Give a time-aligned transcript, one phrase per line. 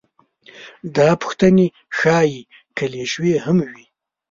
[0.95, 1.67] دا پوښتنې
[1.97, 2.39] ښايي
[2.77, 3.85] کلیشوي هم وي.